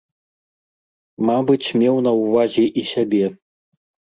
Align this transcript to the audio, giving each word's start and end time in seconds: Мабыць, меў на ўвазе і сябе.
Мабыць, 1.29 1.73
меў 1.81 1.95
на 2.09 2.17
ўвазе 2.23 2.65
і 2.83 2.87
сябе. 2.93 3.25